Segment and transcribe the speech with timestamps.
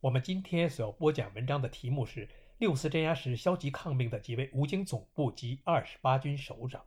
[0.00, 6.84] 我们今天所要播讲文章的题目是“六四镇压时消极抗命的几位武警总部及二十八军首长”。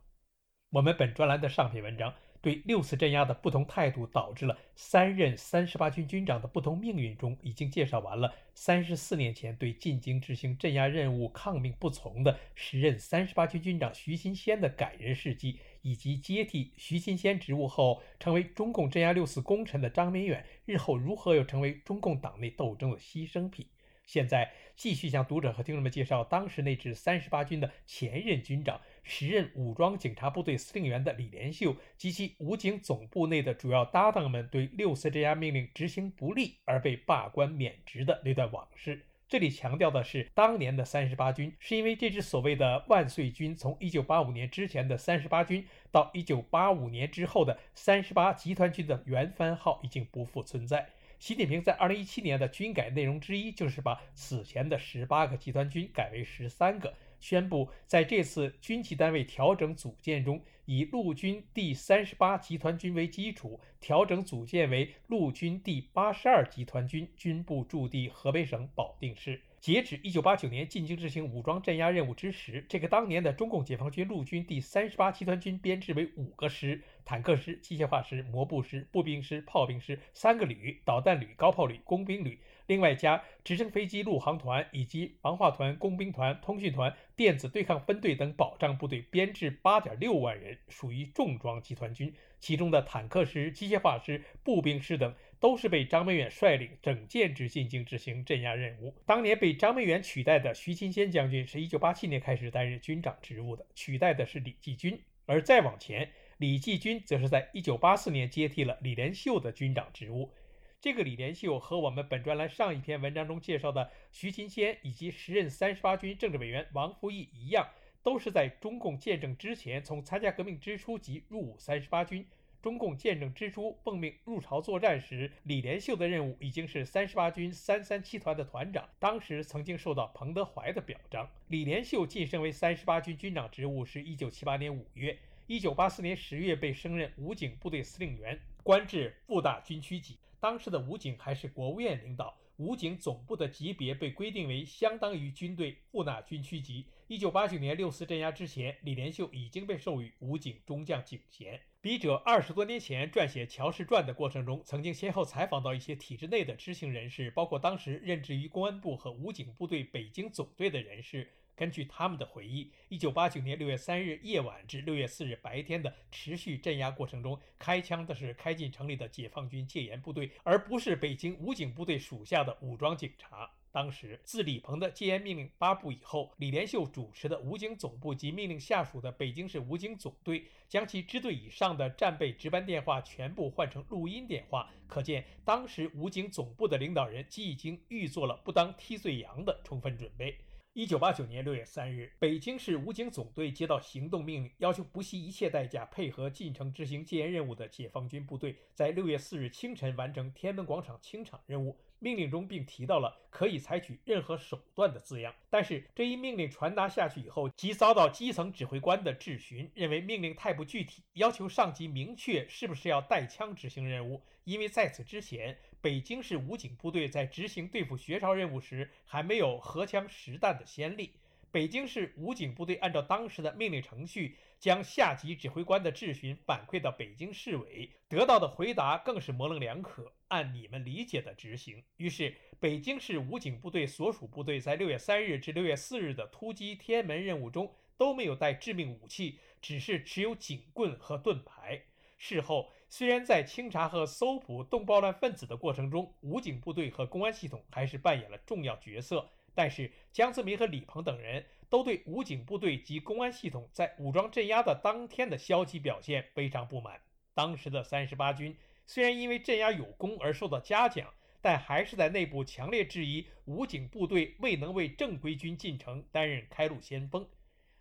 [0.72, 15.60] 我们本专栏的上篇文章对六四镇压的不同态度导致了三任三十八军军长的不同命运中，已经介绍完了三十四年前对进京执行镇压任务抗命不从的时任三十八军军长徐新先的感人事迹。
[15.84, 23.66] 以及接替徐新先职务后成为中共镇压六四功臣的张明远，日后如何又成为中共党内斗争的牺牲品？
[24.06, 39.06] 现在继续向读者和听众们介绍当时那支三十八军的前任军长、时任武装警察部队司令员的李连秀及其武警总部内的主要搭档们对六四镇压命令执行不力而被罢官免职的那段往事。
[39.28, 50.86] 这里强调的是，当年的三十八军是因为这支所谓的万岁军，从一九八五年之前的三十八军到一九八五年之后的三十八集团军的原番号已经不复存在。
[51.18, 56.92] 习近平在二零一七年的军改内容之一就是把此前的十八个集团军改为十三个。
[57.22, 69.40] 宣布在这次军级单位调整组建中，以陆军第三十八集团军为基础，调整组建为陆军第八十二集团军，军部驻地河北省保定市。
[69.62, 82.40] 截止一九八九年进京执行武装镇压任务之时，这个当年的中共解放军陆军第三十八集团军编制为五个师：坦克师、机械化师、摩步师、步兵师、炮兵师三个旅、导弹旅、高炮旅、工兵旅。
[82.66, 92.12] 另外加直升飞机陆航团以及防化团、工兵团、通讯团、电子对抗分队等保障部队，编制八点六万人，属于重装集团军。
[92.40, 98.94] 其中的坦克师、机械化师、步兵师等，都是被张文远率领整建制进京执行镇压任务。
[99.04, 104.96] 当年被张文远取代的徐新先将军，是一九八七年开始担任军长职务的，取代的是李继军。
[105.26, 110.32] 而再往前，李继军则是在一九八四年接替了李连秀的军长职务。
[110.80, 117.68] 这个李连秀和我们本专栏上一篇文章中介绍的徐勤先以及时任三十八军政治委员王福义一样，
[118.04, 122.24] 都是在中共建政之前从参加革命之初即入伍三十八军。
[122.62, 131.28] 中共建政之初奉命入朝作战时，李连秀的任务已经是三十八军三三七团的团长，当时曾经受到彭德怀的表彰。
[131.48, 135.18] 李连秀晋升为三十八军军长职务是一九七八年五月，
[135.48, 140.16] 一九八四年十月被升任武警部队司令员，官至副大军区级。
[140.38, 146.86] 当时的武警还是国务院领导，武警总部的级别被规定为相当于军队副大军区级。
[147.12, 151.60] 一九八九年六四镇压之前，李连秀已经被授予武警中将警衔。
[151.82, 161.28] 笔者二十多年前撰写《乔氏传》的过程中，曾经先后采访到一些体制内的知情人士，包括当时任职于公安部和武警部队北京总队的人士。
[161.54, 173.50] 根据他们的回忆，一九八九年六月三日夜晚至六月四日白天的持续镇压过程中，开枪的是开进城里的解放军戒严部队，而不是北京武警部队属下的武装警察。
[173.72, 184.70] 当时，自李鹏的戒严命令发布以后，李连秀主持的武警总部及命令下属的北京市武警总队，将其支队以上的战备值班电话全部换成录音电话。
[184.86, 190.36] 可见，当时武警总部的领导人即已经预做了不当替罪羊的充分准备。
[190.74, 201.78] 一九八九年六月三日，北京市武警总队接到行动命令，要求不惜一切代价配合进城执行戒严任务的解放军部队，在六月四日清晨完成天安门广场清场任务。
[202.02, 214.20] 命令中并提到了可以采取任何手段的字样，但是这一命令传达下去以后，即遭到基层指挥官的质询，认为命令太不具体，要求上级明确是不是要带枪执行任务。
[214.42, 221.12] 因为在此之前，北京市武警部队在执行对付学潮任务时还没有荷枪实弹的先例。
[221.52, 224.36] 北京市武警部队按照当时的命令程序。
[224.62, 231.82] 将下级指挥官的质询反馈到北京市委，得到的回答更是模棱两可，按你们理解的执行。
[231.96, 241.82] 于是，北京市武警部队所属部队在六月三日至六月四日的突击天安门任务中都没有带致命武器，只是持有警棍和盾牌。
[242.16, 251.44] 事后，虽然在清查和搜捕动暴乱分子的过程中，武警部队和公安系统还是扮演了重要角色，但是江泽民和李鹏等人。
[251.72, 257.00] 都对武警部队及公安系统在武装镇压的当天的消极表现非常不满。
[257.32, 258.54] 当时的三十八军
[258.84, 267.26] 虽然因为镇压有功而受到嘉奖，但还是在内部强烈质疑武警部队未能为正规军进城担任开路先锋。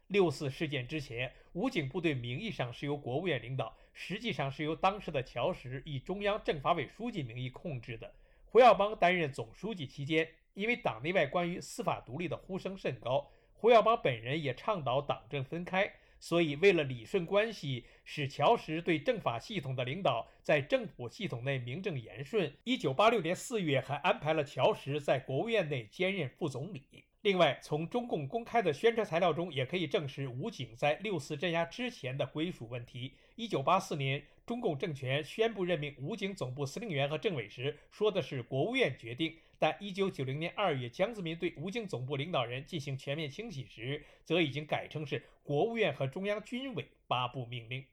[0.07, 8.15] 六四事件之前，武警部队名义上是由国务院领导，实际上是由当时的乔石以中央政法委书记名义控制的。
[8.45, 15.92] 胡耀邦担任总书记期间，因为党内外关于司法独立的呼声甚高，胡耀邦本人也倡导党政分开。
[16.19, 27.06] 所以，为了理顺关系，使乔石对政法系统的领导在政府系统内名正言顺，一九八六年四月还安排了乔石在国务院内兼任副总理。
[27.21, 33.15] 另外，从中共公开的宣传材料中也可以证实武警在六四镇压之前的归属问题。
[33.36, 39.36] 一九八四年，中共政权宣布任命武警总部司令员和政委时，说的是国务院决定。
[39.61, 47.85] 但一九九零年二月，江泽民对武警总部领导人进行全面清洗时，则已经改称是国务院和中央军委发布命令。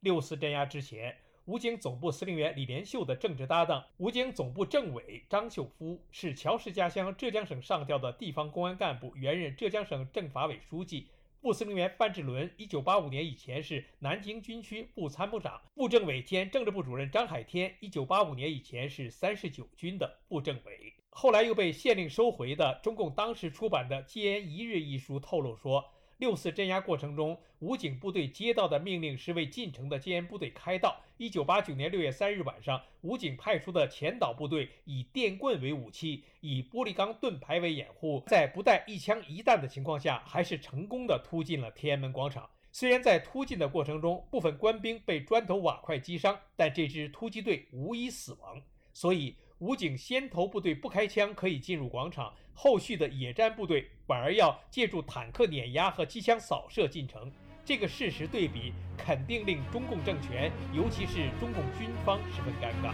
[0.00, 11.06] 六四镇压之前，武警总部司令员李连秀的政治搭档，武警总部政委张秀夫是乔氏家乡浙江省上调的地方公安干部，原任浙江省政法委书记。
[11.40, 25.84] 副司令员范志伦，一九八五年以前是南京军区副参谋长、副政委兼政治部主任张海天，一九八五年以前是三十九军的副政委，后来又被县令收回的中共当时出版的《戒严一日》一书透露说。
[26.18, 31.00] 六四镇压过程中，武警部队接到的命令是为进城的戒严部队开道。
[31.16, 42.48] 一九八九年六月三日晚上，武警派出的前导部队以电棍为武器，以玻璃钢盾牌为掩护，在不带一枪一弹的情况下，还是成功的突进了天安门广场。
[42.70, 48.62] 虽然在突进的过程中，部分官兵被砖头瓦块击伤，但这支突击队无一死亡。
[48.92, 52.32] 所以，武警先头部队不开枪可以进入广场。
[52.52, 57.30] 后续的野战部队反而要借助坦克碾压和机枪扫射进城，
[57.64, 62.92] 这个事实对比肯定令中共政权，尤其是中共军方十分尴尬。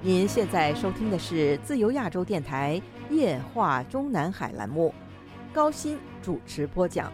[0.00, 2.80] 您现在收听的是自由亚洲电台
[3.10, 4.94] 夜话中南海栏目，
[5.52, 7.12] 高鑫主持播讲。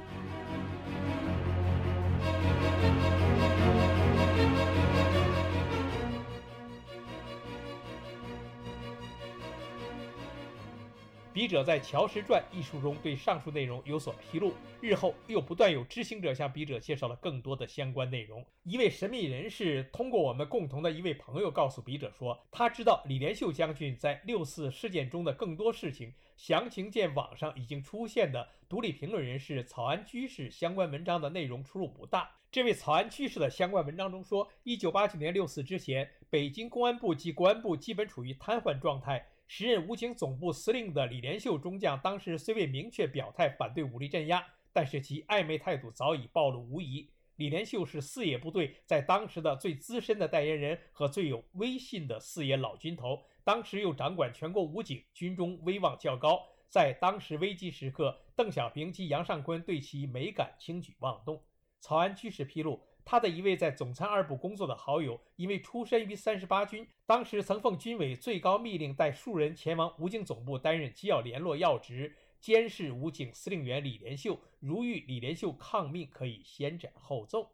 [11.41, 18.45] 笔者在《乔石传》一书中对上述内容有所披露，日后又不断有知情者向笔者介绍了更多的相关内容。
[18.63, 32.31] 一位神秘人士通过我们共同的一位朋友告诉笔者说，他知道李连秀将军在六四事件中的更多事情，详情见网上已经出现的独立评论人士草安居士相关文章的内容出入不大。
[32.53, 39.27] 这位草安居士的相关文章中说，一九八九年六四之前，北京公安部及国安部基本处于瘫痪状态。
[39.53, 47.11] 时任武警总部司令的李连秀中将，当时虽未明确表态反对武力镇压，但是其暧昧态度早已暴露无遗。
[47.35, 56.41] 李连秀是四野部队在当时的最资深的代言人和最有威信的四野老军头，当时又掌管全国武警，军中威望较高。
[56.69, 61.43] 在当时危机时刻，邓小平及杨尚昆对其没敢轻举妄动。
[61.81, 62.81] 曹安居士披露。
[63.11, 74.39] 他的一位在总参二部工作的好友，因为出身于三十八军，当时曾奉军委最高密令带数人前往武警总部担任机要联络要职，监视武警司令员李连秀。
[74.61, 77.51] 如遇李连秀抗命，可以先斩后奏。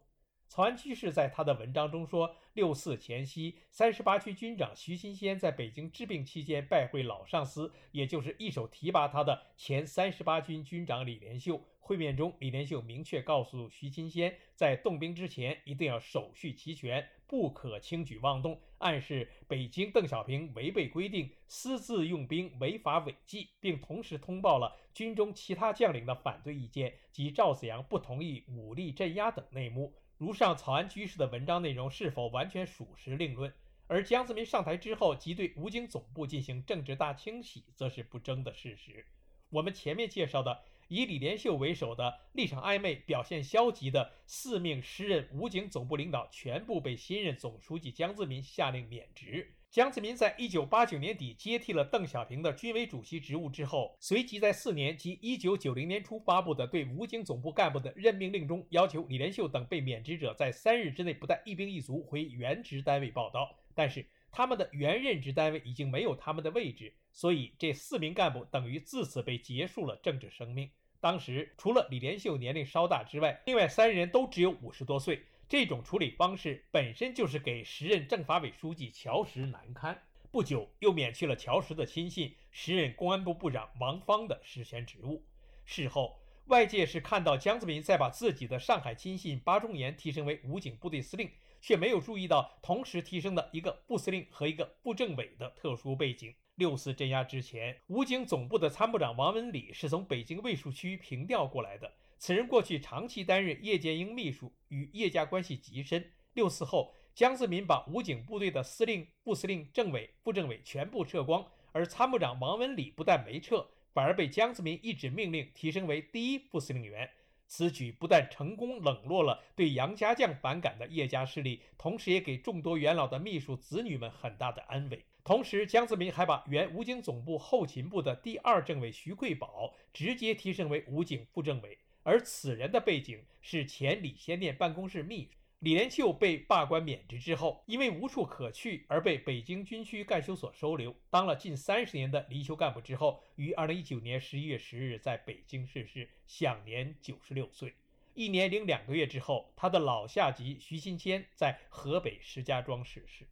[0.48, 11.60] 曹安居士在他的文章中说，六四前夕，三十八区军长徐新先在北京治病期间拜会老上司，也就是一手提拔他的前三十八军军长李连秀。
[11.78, 29.94] 会面中，李连秀明确告诉徐新先，在动兵之前一定要手续齐全，不可轻举妄动，暗示北京邓小平违背规定，私自用兵，违法违纪，并同时通报了军中其他将领的反对意见及赵子阳不同意武力镇压等内幕。
[30.18, 33.52] 如上草庵居士的文章内容是否完全属实另论，
[33.86, 39.06] 而江泽民上台之后即对武警总部进行政治大清洗，则是不争的事实。
[39.50, 40.62] 我们前面介绍的。
[40.88, 49.55] 以李连秀为首的立场暧昧、表现消极的四名时任武警总部领导，全部被新任总书记江泽民下令免职。
[49.70, 63.54] 江泽民在一九八九年底接替了邓小平的军委主席职务之后，随即在四年及一九九零年初发布的对武警总部干部的任命令中，要求李连秀等被免职者在三日之内不带一兵一卒回原职单位报到。
[63.74, 70.70] 但是，他们的原任职单位已经没有他们的位置，所以这四名干部等于自此被结束了政治生命。
[71.00, 75.22] 当时除了李连秀年龄稍大之外，另外三人都只有五十多岁。
[75.48, 80.02] 这种处理方式本身就是给时任政法委书记乔石难堪。
[80.30, 85.24] 不久又免去了乔石的亲信、时任公安部部长王芳的实权职务。
[85.64, 91.30] 事后，外界是看到江泽民在把自己的上海亲信巴中岩提升为武警部队司令。
[91.58, 96.32] 却没有注意到同时提升的一个部司令和一个部政委的特殊背景。
[96.54, 101.92] 六四镇压之前，武警总部的参谋长王文礼是从北京卫戍区平调过来的。
[102.18, 106.12] 此人过去长期担任叶剑英秘书，与叶家关系极深。
[106.32, 117.10] 六四后，江泽民把武警部队的司令、副司令、政委、副政委全部撤光，而参谋长王文礼不但没撤，反而被江泽民一纸命令提升为第一副司令员。
[117.48, 125.04] 此举不但成功冷落了对杨家将反感的叶家势力，同时也给众多元老的秘书子女们很大的安慰。
[125.22, 135.30] 同时，江泽民还把原武警总部后勤部的第二政委徐贵宝直接提升为武警副政委，而此人的背景是前李先念办公室秘书。
[135.58, 147.74] 李连秀被罢官免职之后，因为无处可去而被北京军区干休所收留，当了近三十年的离休干部之后，于二零一九年十一月十日在北京逝世，享年九十六岁。
[148.14, 153.26] 一年零两个月之后，他的老下级徐新谦在河北石家庄逝世。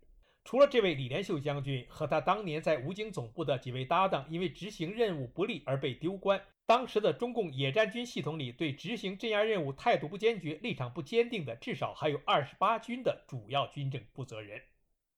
[0.44, 6.42] 除了这位李连秀将军和他当年在武警总部的几位搭档，因为执行任务不力而被丢官。
[6.66, 14.62] 当时的中共野战军系统里，对执行镇压任务态度不坚决、立场不坚定的，至少还有二十八军的主要军政负责人。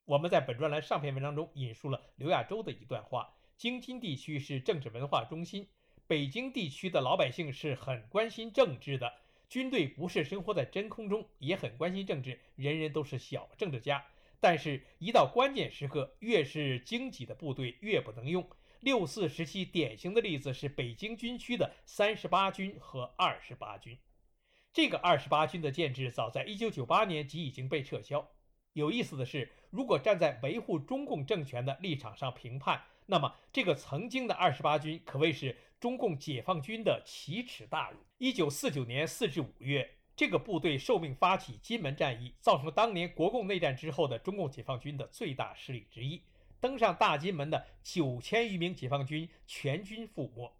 [0.07, 5.69] 我们在本专栏上篇文章中引述了刘亚洲的一段话：京津地区是政治文化中心，
[6.09, 9.13] 北京地区的老百姓是很关心政治的，
[9.49, 14.05] 军队不是生活在真空中，也很关心政治，人人都是小政治家。
[14.41, 18.49] 但是，一到关键时刻，越是经济的部队越不能用。
[18.81, 23.99] 六四时期典型的例子是北京军区的三十八军和二十八军。
[24.73, 28.29] 这个二十八军的建制早在一九九八年即已经被撤销。
[28.73, 37.99] 有意思的是，如果站在维护中共政权的立场上评判，那么这个曾经的二十八军可谓是中共解放军的奇耻大辱。
[38.19, 39.91] 一九四九年四至五月。
[40.19, 46.23] 这个部队受命发起金门战役，造成了当年国共内战之后的中共解放军的最大失利之一。
[46.67, 50.53] 登上大金门的九千余名解放军全军覆没。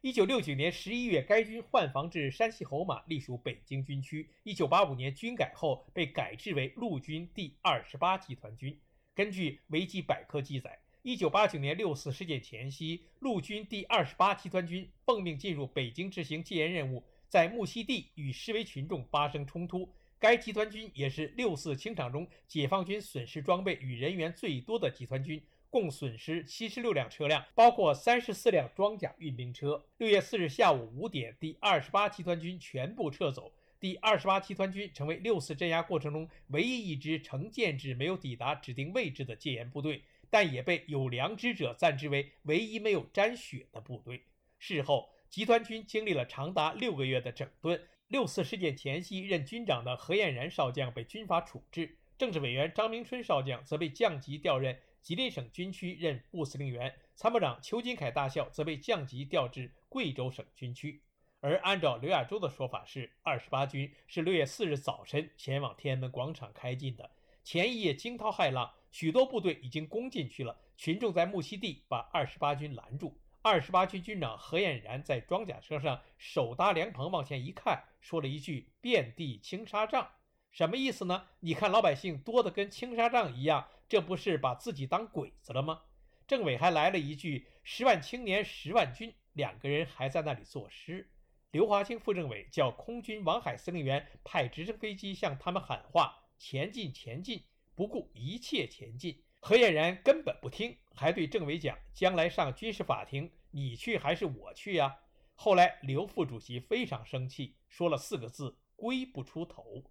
[0.00, 4.26] 一九六九年十一月，该军换防至山西侯马，隶属北京军区。
[4.42, 8.74] 一九八五年军改后，被改制为陆军第二十八集团军。
[9.14, 17.04] 根据维基百科记载，一九八九年六四事件前夕，陆军第二十八集团军奉命进入北京执行戒严任务。
[17.28, 29.82] 在木樨地与示威群众发生冲突，该集团军也是六四清场中解放军损失装备与人员最多的集团军，共损失七十六辆车辆，包括三十四辆装甲运兵车。
[29.96, 33.50] 六月四日下午五点，第二十八集团军全部撤走。
[33.80, 44.22] 第二十八集团军成为六四镇压过程中唯一一支成建制没有抵达指定位置的戒严部队，但也被有良知者赞之为唯一没有沾血的部队。
[44.58, 45.08] 事后。
[45.30, 47.80] 集团军经历了长达六个月的整顿。
[48.10, 61.00] 六四事件前夕，任军长的何燕然少将被军法处置，政治委员张明春少将则被降级调任吉林省军区任部司令员，参谋长邱金凯大校则被降级调至贵州省军区。
[61.38, 67.08] 而按照刘亚洲的说法，是二十八军是六月四日早晨前往天安门广场开进的。
[67.44, 73.19] 前一夜惊涛骇浪，许多部队已经攻进去了，群众在木樨地把二十八军拦住。
[73.42, 80.10] 二十八军军长何晏然在装甲车上手搭凉棚往前一看，说了一句“遍地青纱帐”，
[80.52, 81.26] 什么意思呢？
[81.40, 85.80] 你看老百姓多得跟青纱帐一样，这不是把自己当鬼子了吗？
[86.26, 91.10] 政委还来了一句“十万青年十万军”，两个人还在那里作诗。
[91.50, 97.42] 刘华清副政委叫空军王海司令员派直升飞机向他们喊话：“前进，前进，
[97.74, 104.98] 不顾一切前进。”何晏然根本不听，还对政委讲：“将来上军事法庭，你去还是我去呀？”
[105.34, 109.82] 后来刘副主席非常生气，说了四个字：“龟不出头。”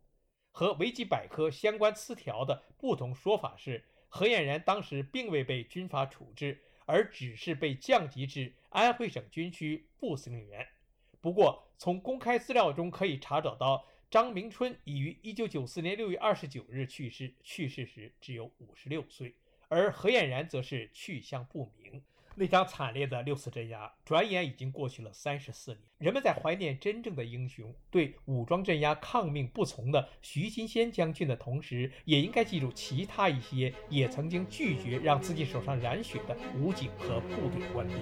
[0.54, 10.68] 和维基百科相关词条的不同说法是，何晏然当时并未被军法处置，而只是被降级至安徽省军区副司令员。
[11.20, 13.86] 不过，从公开资料中可以查找到。
[14.10, 19.36] 张明春已于一九九四年六月二十九日去世，去世时只有五十六岁。
[19.68, 22.02] 而何艳然则是去向不明。
[22.40, 25.82] 那场惨烈的六四镇压，转眼已经过去了三十四年。
[25.98, 37.98] 人们在怀念真正的英雄，对武装镇压抗命不从的徐新先将军的同时，也应该记住其他一些也曾经拒绝让自己手上染血的武警和部队官兵。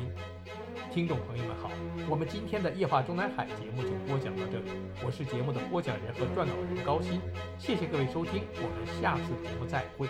[0.91, 1.71] 听众朋友们好，
[2.07, 4.69] 我们今天的夜话中南海节目就播讲到这里。
[5.03, 7.19] 我是节目的播讲人和撰稿人高鑫，
[7.57, 10.07] 谢谢各位收听，我们下次节目再会。